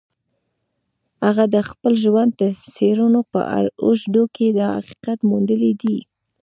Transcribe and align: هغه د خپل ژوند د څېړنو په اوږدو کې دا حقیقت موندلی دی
هغه 1.25 1.45
د 1.55 1.57
خپل 1.69 1.93
ژوند 2.03 2.31
د 2.41 2.43
څېړنو 2.73 3.21
په 3.31 3.39
اوږدو 3.83 4.23
کې 4.35 4.47
دا 4.57 4.67
حقیقت 4.75 5.19
موندلی 5.29 5.71
دی 5.81 5.97